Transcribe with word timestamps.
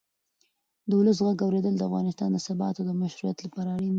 د 0.87 0.91
ولس 0.99 1.17
غږ 1.25 1.39
اورېدل 1.45 1.73
د 1.77 1.81
افغانستان 1.89 2.29
د 2.31 2.37
ثبات 2.47 2.75
او 2.77 2.93
مشروعیت 3.03 3.37
لپاره 3.45 3.69
اړین 3.71 3.85
دی 3.87 3.89